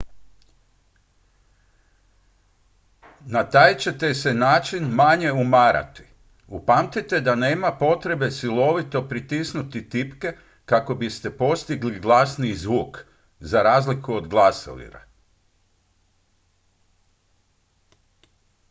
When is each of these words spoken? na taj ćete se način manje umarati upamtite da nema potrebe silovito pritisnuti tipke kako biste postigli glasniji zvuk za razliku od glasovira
na 3.25 3.49
taj 3.49 3.77
ćete 3.77 4.13
se 4.13 4.33
način 4.33 4.83
manje 4.83 5.31
umarati 5.31 6.03
upamtite 6.47 7.19
da 7.27 7.35
nema 7.35 7.71
potrebe 7.77 8.31
silovito 8.31 9.07
pritisnuti 9.09 9.89
tipke 9.89 10.33
kako 10.65 10.95
biste 10.95 11.37
postigli 11.37 11.99
glasniji 11.99 12.55
zvuk 12.55 12.99
za 13.39 13.61
razliku 13.61 14.13
od 14.13 14.27
glasovira 14.27 15.03